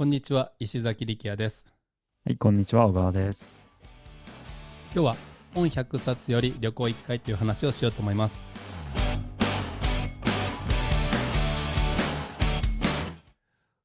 [0.00, 1.66] こんにちは、石崎力也です。
[2.24, 3.54] はい、こんにちは、小川です。
[4.94, 5.16] 今日は
[5.54, 8.42] 本100冊より旅行1回という話をしようと思います。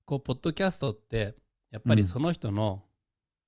[0.05, 1.35] こう、ポッドキャストって、
[1.69, 2.83] やっぱりその人の、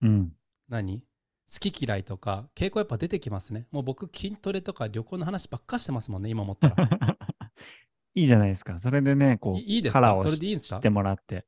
[0.01, 0.33] うん。
[0.67, 0.99] 何？
[0.99, 3.65] 好き嫌いとか傾向やっぱ出てきますね。
[3.71, 6.89] もう僕筋トレとか旅行の話ばっかしてますもんね、今思ったら。
[8.13, 8.77] いいじゃないですか。
[8.81, 10.01] それでね、こう、いいいですか？
[10.01, 10.75] カラーをそれでいいんですか？
[10.75, 11.45] 知ってもらって。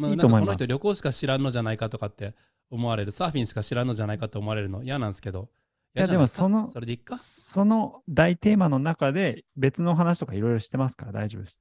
[0.00, 2.34] まあ、いいと思いますの人旅行しか知らんのじゃないかとかって
[2.70, 5.48] 思われる、サーフィンしか知らんのじゃないかと思われるの嫌なんですけど。
[5.96, 7.18] いやでもそのそれでいっか？
[7.18, 11.60] その大テーマの中で別の話とかいろいろしてますから大丈夫です。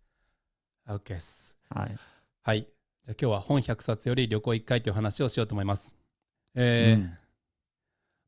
[0.87, 1.57] ?OK です。
[1.69, 1.97] はい。
[2.43, 2.61] はい。
[2.61, 5.97] じゃあ今日は本100冊より旅行1回という話をしようと思います。
[6.53, 7.13] えーうん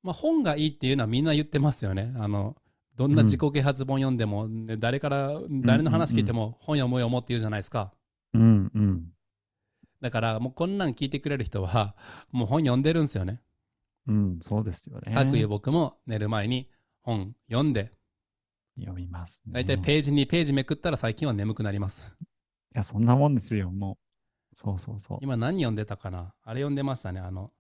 [0.04, 2.12] まあ、本がいいっていうのはみんな言ってますよね。
[2.18, 2.56] あの
[2.96, 7.94] どんな自己啓発本読んでも、ね誰から誰の話聞いても本読もう読もうって言うじゃないですか。
[10.02, 11.96] だからもうこんなん聞いてくれる人は
[12.32, 13.42] もう本読んでるんですよね。
[14.08, 15.14] うん、そうですよね。
[15.14, 16.70] かくいう僕も寝る前に
[17.04, 17.94] 本読んで、
[18.80, 19.54] 読みます、ね。
[19.54, 22.12] 大体いページにページめくったら最近は眠くなります。
[22.74, 24.00] や、そんなもんですよ、も
[24.54, 24.56] う。
[24.56, 25.18] そうそうそう。
[25.22, 26.34] 今何読んでたかな？
[26.44, 27.20] あれ読んでましたね。
[27.20, 27.52] あの、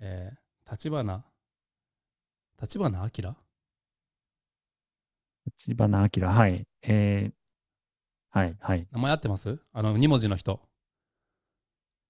[0.00, 1.24] えー、立花、
[2.60, 3.34] 立花明？
[5.56, 6.66] 千葉な明、はい。
[6.82, 8.86] えー、はい、はい。
[8.92, 9.58] 名前合ってます？
[9.72, 10.60] あの、2文字の人。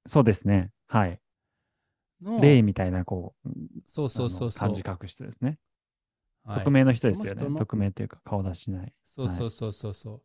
[0.07, 0.71] そうですね。
[0.87, 1.21] はい。
[2.23, 3.49] の例みたいな、こう、
[3.87, 4.61] そうそうそうそう。
[4.61, 5.59] 漢字書く人ですね。
[6.45, 7.47] はい匿名の人ですよね。
[7.57, 8.93] 匿名というか顔出しない。
[9.05, 10.23] そうそうそうそうそう。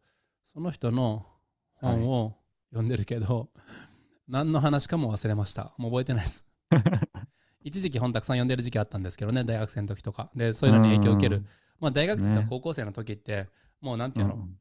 [0.53, 1.25] その人の
[1.73, 2.37] 本を
[2.69, 3.49] 読んでるけど、
[4.27, 5.73] 何の話かも忘れました。
[5.77, 6.47] もう覚えてないです。
[7.61, 10.31] 一時期本たくさん読んでる時期あったんですけどね、大学生の時とか。
[10.35, 11.37] で、そういうのに影響を受ける。
[11.37, 11.47] うん
[11.79, 13.49] まあ、大学生とかね高校生の時って、
[13.81, 14.57] もうなんていうの、うん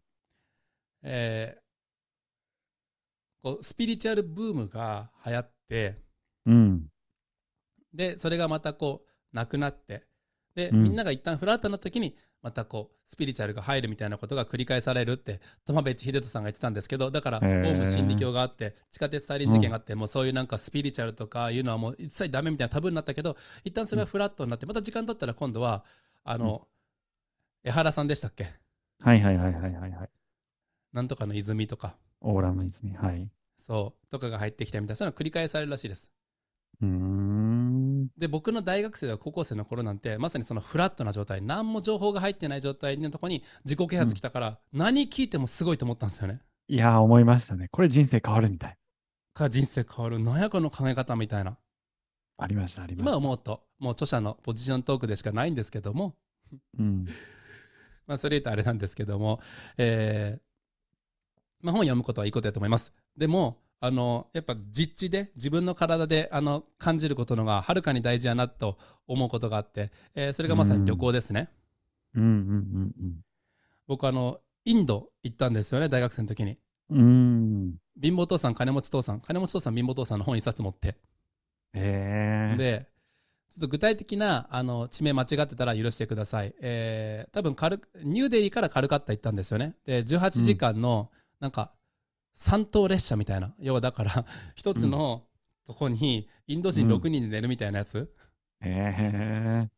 [1.03, 1.64] えー
[3.45, 5.99] こうスピリチュアルブームが流行って、
[6.47, 6.87] うん。
[7.93, 10.07] で、それがまたこう、なくなって、
[10.55, 25.85] で、うんみんなが一旦フラットな時に、またこう、スピリチュアルが入るみたいなことが繰り返されるって、友部秀人さんが言ってたんですけど、だから、オウム真理教があって、地下鉄サリン事件があって、もうそういうなんかスピリチュアルとかいうのはもう一切ダメみたいなタブーになったけど、一旦それはフラットになって、また時間経ったら今度は、
[26.23, 26.67] あの、
[27.63, 28.55] 江原さんでしたっけ？
[29.01, 30.11] はいはいはいはいはいはい。
[30.93, 32.95] なんとかの泉とか、オーラの泉。
[32.95, 33.31] はい。
[33.59, 36.11] そう、とかが入ってきたみたいな、そういうのが繰り返されるらしいです。
[36.81, 38.09] うーん。
[38.17, 46.41] で僕の大学生や高校生の頃なんてまさにそのフラットな状態何も情報が入ってない状態のとこに自己啓発来たから、何聞いてもすごいと思ったんですよね。
[46.69, 47.69] いやー、思いましたね。
[47.71, 48.77] これ人生変わるみたい。
[49.35, 51.59] か人生変わる何やこの考え方みたいな
[52.39, 53.11] ありました、ありました。
[53.11, 56.15] 今思うともう著者のポジショントークでしかないんですけども
[56.79, 57.07] うん。
[58.07, 59.41] まあそれ言うとあれなんですけども、
[59.77, 60.41] えー
[61.65, 62.93] まあ、本読むことはいいことだと思います。
[63.17, 71.49] でもあのやっぱ実地で自分の体であの感じることのがはるかに大事やなと思うことがあって、えーそれがまさに旅行ですね。
[72.15, 72.93] うんうん
[73.87, 76.59] 僕あのインド行ったんですよね大学生の時に
[76.91, 77.05] うんうん。
[77.05, 77.75] うん。
[78.01, 82.57] 貧乏父さん金持ち父さん金持ち父さん貧乏父さんの本一冊持ってへえ。
[82.57, 82.87] で
[83.51, 91.73] ちょっと具体的なあの地名間違ってたら許してください、えー、多分カルニューデリーからカルカッタ行ったんですよねで18時間のなんか
[92.37, 95.27] 3等列車みたいな、要はだから 一つの
[95.65, 98.13] とこにインド人うん6人で寝るみたいなやつ、
[98.61, 99.71] へえ。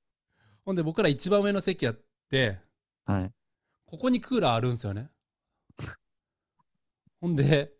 [0.65, 2.59] ほんで僕ら一番上の席やって
[3.05, 3.33] はい。
[3.84, 5.09] ここにクーラーあるんですよね。
[7.21, 7.73] ほんで、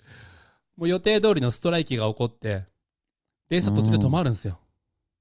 [0.77, 2.65] もう予定通りのストライキが起こって、
[3.49, 4.61] 電車途中で止まるんですよ。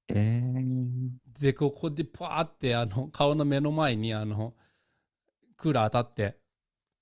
[0.09, 1.39] ええ。
[1.39, 4.53] で、ここでパーってあの顔の目の前にあの
[5.57, 6.37] クーラー当たって、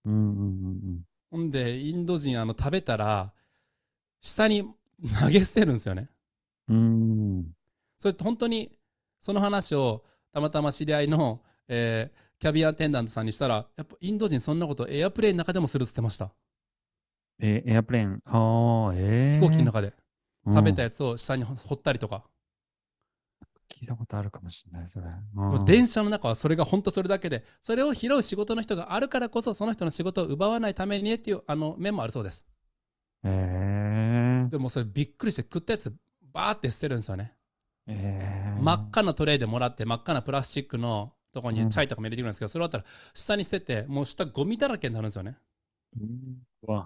[0.06, 0.42] うんうんう
[0.72, 3.34] んほんで、インド人あの食べたら、
[4.22, 4.72] 下に
[5.20, 6.08] 投げ捨てるんですよね。
[6.68, 6.78] うん。
[6.78, 6.80] う
[7.40, 7.52] ん。
[7.98, 8.78] それって本当に
[9.20, 16.30] その話をたまたま知り合いの、えーキャビンアテンダントさんにしたら、やっぱインド人そんなことエアプレインの中でもするっつってました。
[17.40, 18.22] え、エアプレーン。
[18.26, 19.40] ああ、ええ。
[19.40, 19.94] 飛行機の中で。
[20.46, 22.26] 食べたややつを下に掘ったりとか、
[23.84, 25.06] 聞いたことあるかもしれない、それ。
[25.34, 32.48] もう電車の中はそれが本当それだけでそれを拾う仕事の人があるからこそその人の仕事を奪わないためにねっていうあの面もあるそうです
[33.24, 34.50] ええ。
[34.50, 35.94] でもそれびっくりして食ったやつ
[36.32, 37.34] バーって捨てるんですよね、
[37.88, 38.62] ええ。
[38.62, 45.36] 真っ赤なトレイでもらって真っ赤なプラスチックのとこにチャイとかも入れてくるんですけど、それ終わったら下に捨ててもう下ゴミだらけになるんですよね
[46.00, 46.04] う
[46.74, 46.84] ん。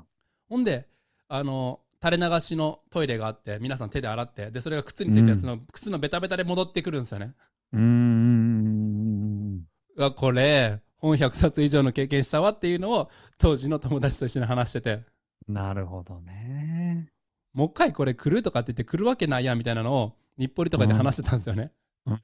[0.49, 0.87] ほんで
[1.27, 7.33] あの垂れ流しのトイレがあって皆さん手で洗ってでそれが靴についたやつの、靴のベタベタで戻ってくるんですよね
[7.73, 9.63] うーん。
[9.95, 15.03] うわこれ本100冊以上の経験したわっていうのを当時の友達と一緒に話してて
[15.47, 17.09] なるほどね。
[17.53, 21.71] もう一回これ来るとかって言って来るわけないやんみたいなのを日暮里とかで話してたんですよね。
[22.05, 22.21] うん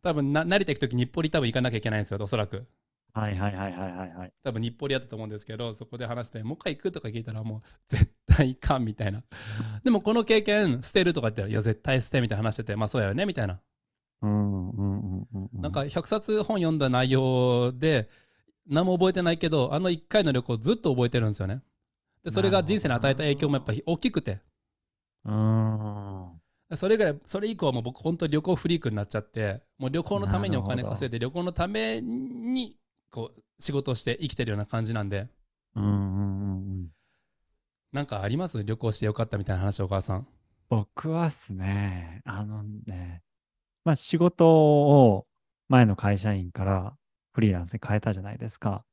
[0.00, 2.66] 多分な慣れていくとき日暮里多分行かなきゃいけないんですよ、おそらく。
[3.12, 4.32] はいはいはいはいはいはい。
[4.44, 9.22] 多分日暮里やったと思うんですけど、そこで話して、もう一回行くとか聞いたら、もう絶対行かんみたいな。
[9.82, 13.60] でもこの経験捨てるとか言ったら、いや、絶対捨てみたいな話してて、まあそうやよねみたいな。
[15.54, 18.08] なんか100冊本読んだ内容で、
[18.66, 21.62] 何も覚えてないけど、あの1回の旅行ずっと覚えてるんですよね。
[22.24, 24.40] で、それが人生に与えた影響もやっぱり大きくて。
[25.24, 26.76] うーん。
[26.76, 32.76] それぐらい、それ以降はもう僕本当に旅行フリークになっちゃって、もう旅行のためにお金稼いで、旅行のために
[33.10, 35.28] こう仕事をして生きてるような感じなんで、
[35.74, 36.27] うん。
[37.92, 38.62] なんかあります？
[38.64, 40.26] 旅行してよかったみたいな話、お母さん。
[40.68, 43.22] 僕はっすね、あのね、
[43.84, 45.26] まあ仕事を
[45.68, 46.94] 前の会社員から
[47.32, 48.84] フリーランスに変えたじゃないですか。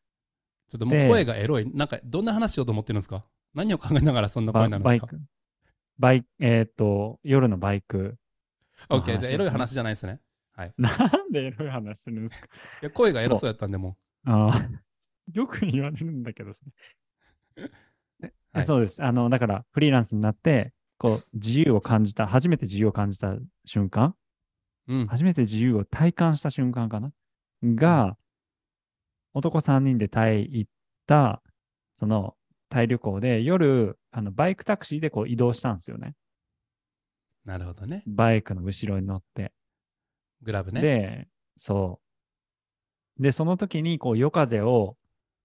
[0.69, 1.69] ちょっともうで声がエロい。
[1.73, 3.25] なんかどんな話しようと思ってるんですか？
[3.53, 5.07] 何を考えながらそんな声なるんですか？
[5.07, 5.21] バイク、
[5.99, 8.15] バイク、えっ、と、夜のバイク。
[8.89, 10.21] ?OK、話じゃあエロい話じゃないですね。
[10.77, 12.47] なんでエロい話するんですか？
[12.81, 14.69] いや声がエロそうやったんで、もああ、
[15.33, 16.71] よく言われるんだけどそれ
[17.65, 17.71] え
[18.55, 19.03] はいそうです。
[19.03, 23.35] あの、だから、フリーランスになって、こう、自由を感じた、初めて自由を感じた
[23.65, 24.15] 瞬間、
[24.87, 24.95] う。
[24.95, 25.07] うん。
[25.07, 27.11] 初めて自由を体感した瞬間かな？
[27.63, 28.17] が、
[29.33, 30.71] 男3人でタイ行っ
[31.05, 31.41] た、
[31.93, 32.35] その、
[32.69, 36.15] タイ旅行で、夜、あの、バイクタクシーでこう移動したんですよね。
[37.43, 38.03] なるほどね。
[38.07, 39.51] バイクの後ろに乗って。
[40.41, 40.81] グラブね。
[40.81, 41.99] で、そ
[43.19, 43.21] う。
[43.21, 44.97] で、その時に、こう、夜風を、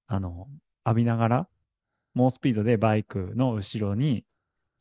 [0.07, 0.49] あの、
[0.85, 1.49] 浴びながら、
[2.21, 4.25] 猛スピードでバイクの後ろに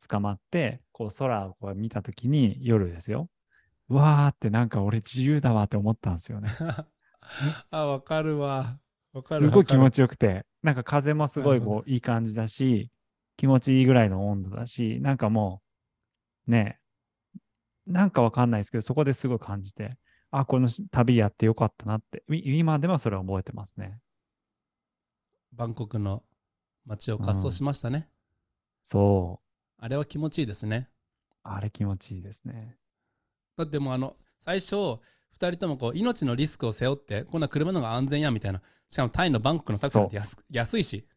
[0.08, 3.30] 捕まって、こう、空をこう見た時に、夜ですよ。
[3.90, 6.50] うわーってなんか俺自由だわって思ったんですよね。
[7.72, 8.80] あ、わかるわ。
[9.14, 12.92] わかるすごい気持ちちよくて、なんか風もすごいこういい感じだし、
[13.38, 15.62] 気持ちいいぐらいの温度だし、なんかも
[16.48, 16.80] う、ね
[17.38, 19.98] え、なんかわかんないですけど、そこですごい感じて、
[20.30, 23.98] あ、この旅やってよかったなって、い今でもそれは覚えてますね。
[25.54, 26.24] バンコクの
[26.90, 28.10] 街を滑走しましたね。
[28.84, 29.46] そう、
[29.78, 30.90] あれは気持ちいいですね。
[31.44, 32.78] あれ気持ちいいですね。
[33.56, 35.00] だってもうあの、最初、2
[35.36, 38.62] 人ともこう命のリスクを背負って、こんな車の方が安全やみたいな。
[38.90, 41.08] しかもタイのバンコクのタクシーなんて安安いし。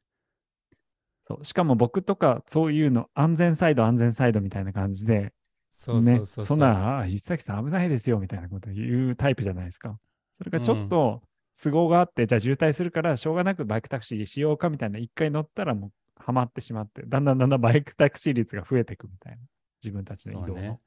[1.22, 5.32] そう、しかも僕とかそういうの安全サイド安全サイドみたいな感じで、
[5.70, 9.98] そうそうそうね、そんな、あ、石崎さん危ないですよみたいなこと言うタイプじゃないですか。
[10.36, 11.22] それがちょっと
[11.60, 19.38] 都合があって、じゃあ渋滞するからしょうがなくバイクタクシーしようかみたいな、一回乗ったらもうハマってしまって、だんだんだんだんバイクタクシー率が増えていくみたいな。
[19.82, 20.60] 自分たちの移動の。
[20.60, 20.80] ね。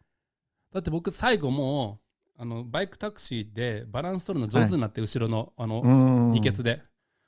[0.73, 1.99] だって僕最後も
[2.37, 6.31] うあのバイクタクシーでバランス取るの上手になって、後ろのあの。
[6.31, 6.81] 二欠で。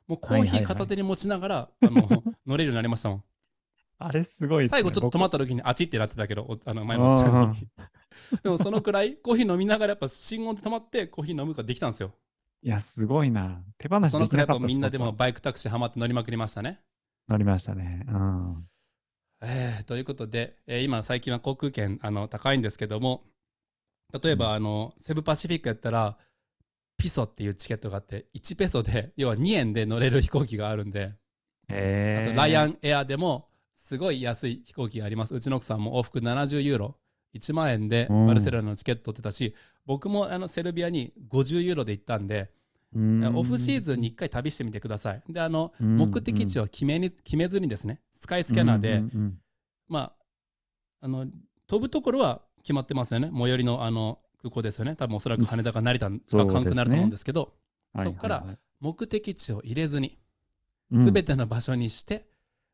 [0.08, 3.24] もうコーはいはいはいヒー片手に持ちながら、あの 乗れるようになりましたもん。
[4.00, 4.70] あれすごいね。
[4.70, 7.68] 最後ちょっと止まった時にあちってなってたけど、おあの前のおっちゃんに。
[8.44, 12.14] でもそのくらいコーヒー飲みながらやっぱ信号で止まってコーヒー飲むことができたんですよ。
[12.68, 13.64] いや、すごいな。
[13.78, 16.82] 手放しそのできなかったみんなでもバイクタクシーハマって乗りまくりましたね。
[17.30, 18.06] 乗りましたね。
[18.10, 18.68] うん。
[19.42, 23.24] えーということで、えー今最近は航空券あの高いんですけども
[24.22, 26.18] 例えば、うんあのセブパシフィックやったら
[26.98, 31.14] ピソっていうチケットがあって1ペソで要は2円で乗れる飛行機があるんで、
[31.70, 33.48] えー、あとライアンエアでも
[33.78, 36.98] すごい安い飛行機がありますうちの奥さんも往復70ユーロ
[37.38, 42.52] 1万円でうんバルセロナのチケット取ってたし、僕もあのセルビアに50ユーロで行ったんで、
[42.96, 49.38] オフシーズンに1回旅してみてくださいであの、うん目的地を決めに決めずにですねスカイスキャナーで、うんうんうん
[49.88, 51.28] まあ、あの
[51.68, 53.32] 飛ぶところは決まってますよね。
[53.34, 54.96] 最寄りのあの空港ですよね。
[54.96, 57.54] 多分おそらく羽田か成田そうですねが関空になると思うんですけど、
[57.94, 58.46] はいそこから
[58.80, 60.18] 目的地を入れずに、
[60.92, 62.28] うんすべての場所にして、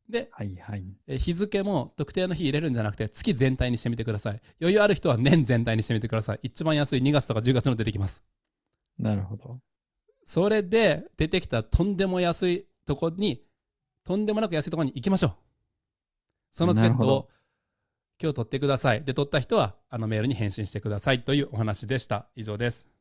[0.08, 0.84] で、はいはい。
[1.08, 4.42] え日付も特定の日入れるんじゃなくて、月全体にしてみてください。
[4.62, 6.40] 余裕ある人は年全体にしてみてください。
[6.44, 8.24] 一番安い2月とか10月の出てきます。
[9.00, 9.60] なるほど。
[10.26, 13.44] それで出てきたとんでも安いとこに、
[14.04, 15.34] とんでもなく安いところに行きましょう。
[16.52, 17.30] そのチケットを
[18.22, 19.04] 今日取ってください。
[19.04, 22.28] で、取った人はあのメールに返信してくださいというお話でした。
[22.36, 22.93] 以上です。